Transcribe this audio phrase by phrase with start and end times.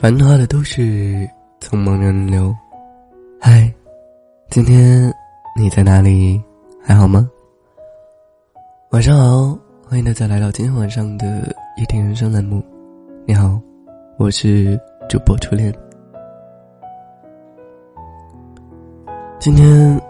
[0.00, 1.28] 繁华的都市，
[1.60, 2.54] 匆忙人流。
[3.40, 3.72] 嗨，
[4.50, 5.12] 今天
[5.56, 6.42] 你在哪里？
[6.82, 7.30] 还好吗？
[8.90, 9.56] 晚上好，
[9.88, 12.60] 欢迎大家来到今天晚上的夜听人生栏目。
[13.24, 13.60] 你好，
[14.18, 14.78] 我是
[15.08, 15.72] 主播初恋。
[19.38, 20.00] 今天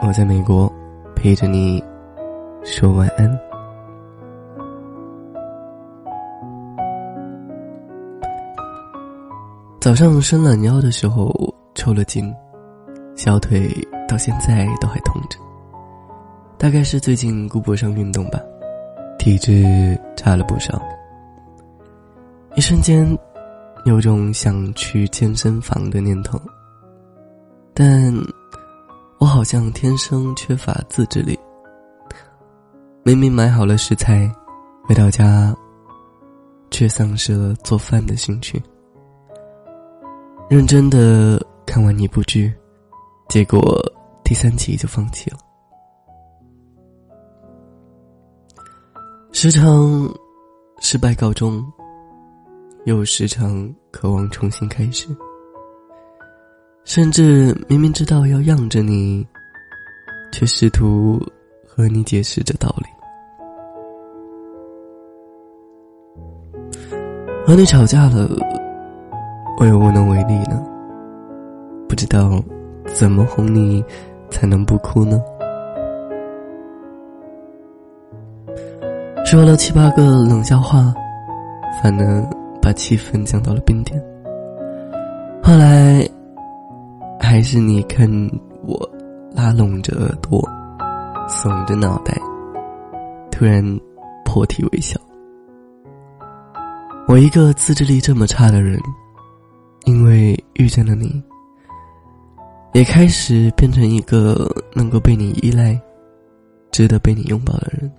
[0.00, 0.72] 我在美国
[1.14, 1.82] 陪着你
[2.64, 3.45] 说晚安。
[9.80, 11.32] 早上伸懒腰的时候
[11.74, 12.34] 抽了筋，
[13.14, 13.70] 小腿
[14.08, 15.38] 到现在都还痛着。
[16.58, 18.40] 大概是最近顾不上运动吧，
[19.18, 20.82] 体质差了不少。
[22.56, 23.06] 一瞬间，
[23.84, 26.40] 有种想去健身房的念头。
[27.72, 28.12] 但，
[29.18, 31.38] 我好像天生缺乏自制力。
[33.04, 34.28] 明明买好了食材，
[34.82, 35.54] 回到家，
[36.70, 38.60] 却丧失了做饭的兴趣。
[40.48, 42.54] 认真的看完一部剧，
[43.28, 43.60] 结果
[44.22, 45.38] 第三集就放弃了。
[49.32, 50.08] 时常
[50.78, 51.64] 失败告终，
[52.84, 55.08] 又时常渴望重新开始。
[56.84, 59.26] 甚至明明知道要让着你，
[60.32, 61.20] 却试图
[61.66, 62.86] 和你解释这道理。
[67.44, 68.65] 和你吵架了。
[69.58, 70.62] 我又无能为力呢，
[71.88, 72.42] 不知道
[72.94, 73.82] 怎么哄你
[74.30, 75.20] 才能不哭呢？
[79.24, 80.94] 说了七八个冷笑话，
[81.82, 82.22] 反而
[82.60, 83.98] 把气氛降到了冰点。
[85.42, 86.06] 后来，
[87.18, 88.08] 还是你看
[88.62, 88.78] 我
[89.34, 90.40] 拉拢着耳朵，
[91.28, 92.14] 耸着脑袋，
[93.30, 93.64] 突然
[94.24, 95.00] 破涕为笑。
[97.08, 98.78] 我一个自制力这么差的人。
[99.86, 101.22] 因为遇见了你，
[102.74, 105.80] 也开始变成一个能够被你依赖、
[106.72, 107.90] 值得被你拥抱的人。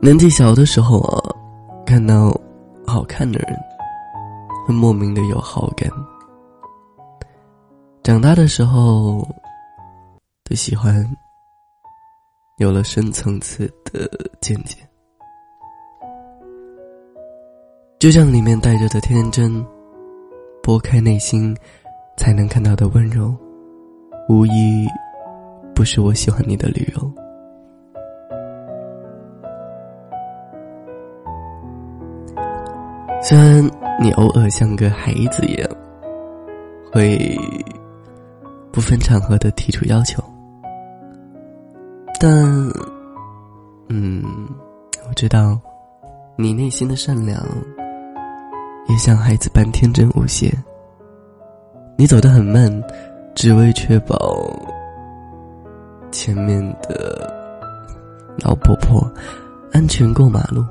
[0.00, 1.22] 年纪小的时候啊，
[1.86, 2.36] 看到
[2.84, 3.56] 好看的人，
[4.66, 5.88] 会莫名的有好感；
[8.02, 9.24] 长大的时候，
[10.42, 11.08] 对喜欢
[12.58, 14.76] 有了深层次的见解。
[18.02, 19.64] 就像里面带着的天真，
[20.60, 21.56] 拨开内心，
[22.16, 23.32] 才能看到的温柔，
[24.28, 24.88] 无疑
[25.72, 27.12] 不是我喜欢你的理由。
[33.22, 33.62] 虽然
[34.00, 35.70] 你偶尔像个孩子一样，
[36.92, 37.38] 会
[38.72, 40.20] 不分场合的提出要求，
[42.18, 42.32] 但，
[43.88, 44.24] 嗯，
[45.08, 45.56] 我知道
[46.34, 47.40] 你内心的善良。
[48.92, 50.52] 也像孩子般天真无邪。
[51.96, 52.70] 你走得很慢，
[53.34, 54.14] 只为确保
[56.10, 57.26] 前面的
[58.44, 59.10] 老婆婆
[59.72, 60.62] 安全过马路。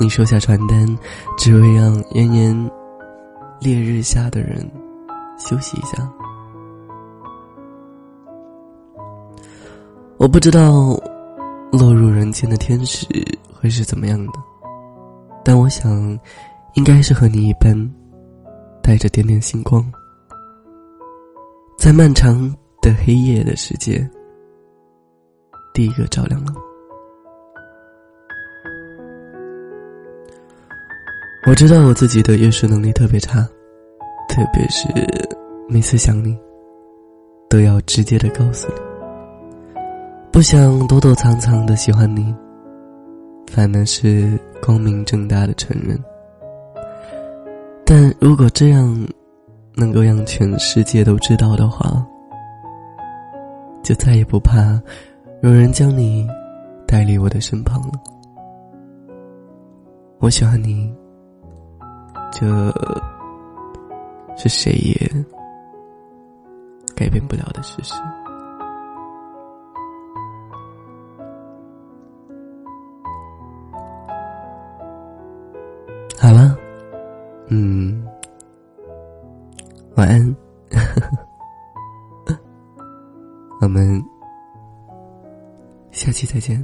[0.00, 0.98] 你收下传单，
[1.38, 2.70] 只为让炎炎
[3.60, 4.68] 烈日下的人
[5.38, 6.10] 休息一下。
[10.16, 11.00] 我不知道
[11.70, 13.06] 落入人间的天使
[13.54, 14.32] 会是怎么样的。
[15.44, 16.18] 但我想，
[16.74, 17.76] 应该是和你一般，
[18.82, 19.84] 带着点点星光，
[21.76, 22.48] 在漫长
[22.80, 24.08] 的黑夜的世界，
[25.74, 26.52] 第一个照亮了。
[31.44, 33.40] 我知道我自己的阅视能力特别差，
[34.28, 34.86] 特别是
[35.68, 36.38] 每次想你，
[37.50, 39.80] 都要直接的告诉你，
[40.30, 42.32] 不想躲躲藏藏的喜欢你。
[43.54, 46.02] 反而是光明正大的承认，
[47.84, 49.06] 但如果这样
[49.74, 52.02] 能够让全世界都知道的话，
[53.82, 54.80] 就再也不怕
[55.42, 56.26] 有人将你
[56.86, 57.92] 带离我的身旁了。
[60.18, 60.90] 我喜欢你，
[62.32, 62.46] 这
[64.34, 64.96] 是谁也
[66.96, 67.92] 改变不了的事实。
[77.54, 78.02] 嗯，
[79.94, 80.36] 晚安，
[83.60, 84.02] 我们
[85.90, 86.62] 下期再见。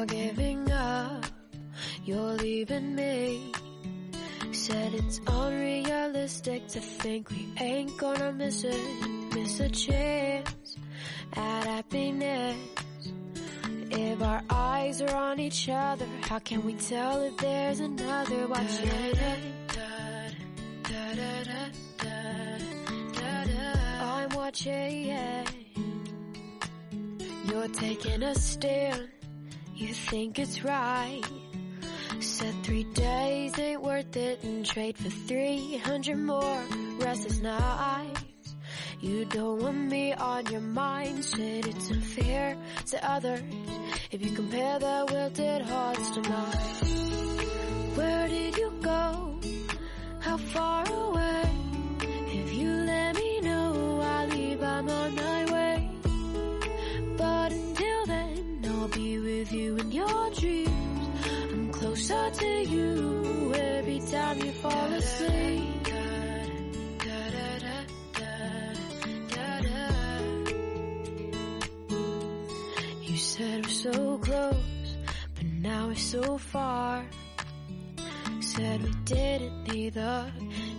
[0.00, 1.26] You're giving up,
[2.06, 3.52] you're leaving me.
[4.50, 8.80] Said it's unrealistic to think we ain't gonna miss it,
[9.34, 10.76] miss a chance
[11.34, 12.56] at happiness.
[13.90, 18.90] If our eyes are on each other, how can we tell if there's another watching?
[24.00, 25.14] I'm watching.
[27.44, 29.10] You're taking a stand.
[29.80, 31.22] You think it's right.
[32.20, 36.62] Said three days ain't worth it and trade for 300 more
[36.98, 38.56] restless nights.
[39.00, 41.24] You don't want me on your mind.
[41.24, 43.40] Said it's unfair to others
[44.10, 46.59] if you compare their wilted hearts to mine.
[62.68, 65.86] You every time you fall asleep.
[73.02, 74.96] You said we're so close,
[75.34, 77.04] but now we're so far.
[78.40, 80.30] Said we didn't need the,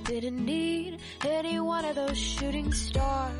[0.05, 3.35] didn't need any one of those shooting stars.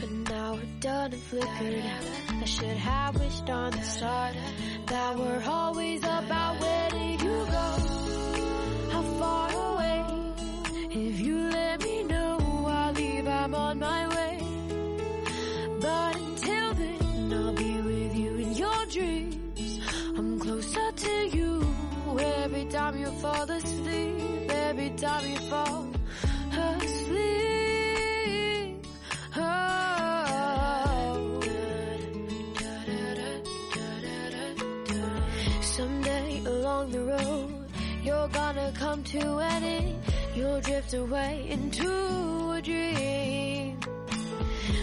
[0.00, 1.84] But now we're done and flickered.
[2.28, 4.36] I should have wished on the start
[4.86, 6.90] that we're always about where
[38.20, 39.96] you're gonna come to an end.
[40.34, 41.90] You'll drift away into
[42.52, 43.80] a dream.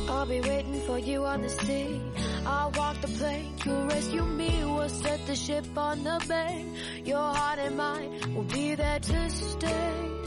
[0.09, 2.01] I'll be waiting for you on the sea.
[2.47, 4.49] I'll walk the plank, you'll rescue me.
[4.63, 6.65] We'll set the ship on the bay.
[7.05, 10.26] Your heart and mine will be there to stay.